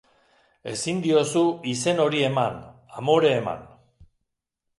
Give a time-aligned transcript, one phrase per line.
[0.69, 1.43] Ezin diozu
[1.73, 2.57] izen hori eman,
[3.03, 3.63] amore eman.